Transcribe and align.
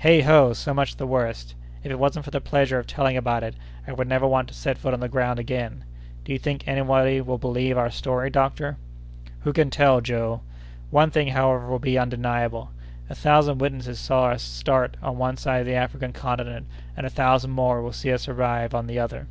"Heigh 0.00 0.20
ho! 0.20 0.52
so 0.52 0.72
much 0.72 0.94
the 0.94 1.08
worse. 1.08 1.56
If 1.82 1.90
it 1.90 1.98
wasn't 1.98 2.24
for 2.24 2.30
the 2.30 2.40
pleasure 2.40 2.78
of 2.78 2.86
telling 2.86 3.16
about 3.16 3.42
it, 3.42 3.56
I 3.84 3.90
would 3.92 4.06
never 4.06 4.28
want 4.28 4.46
to 4.46 4.54
set 4.54 4.78
foot 4.78 4.94
on 4.94 5.00
the 5.00 5.08
ground 5.08 5.40
again! 5.40 5.82
Do 6.24 6.32
you 6.32 6.38
think 6.38 6.68
anybody 6.68 7.20
will 7.20 7.36
believe 7.36 7.76
our 7.76 7.90
story, 7.90 8.30
doctor?" 8.30 8.76
"Who 9.40 9.52
can 9.52 9.70
tell, 9.70 10.00
Joe? 10.00 10.42
One 10.92 11.10
thing, 11.10 11.26
however, 11.26 11.66
will 11.68 11.80
be 11.80 11.98
undeniable: 11.98 12.70
a 13.10 13.16
thousand 13.16 13.58
witnesses 13.58 13.98
saw 13.98 14.26
us 14.26 14.42
start 14.44 14.96
on 15.02 15.18
one 15.18 15.36
side 15.36 15.62
of 15.62 15.66
the 15.66 15.74
African 15.74 16.12
Continent, 16.12 16.68
and 16.96 17.04
a 17.04 17.10
thousand 17.10 17.50
more 17.50 17.82
will 17.82 17.90
see 17.92 18.12
us 18.12 18.28
arrive 18.28 18.74
on 18.76 18.86
the 18.86 19.00
other." 19.00 19.26